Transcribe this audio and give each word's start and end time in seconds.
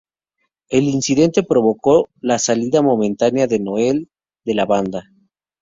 El 0.69 0.85
incidente 0.85 1.43
provocó 1.43 2.09
la 2.21 2.39
salida 2.39 2.81
momentánea 2.81 3.45
de 3.45 3.59
Noel 3.59 4.09
de 4.43 4.55
la 4.55 4.65
banda. 4.65 5.03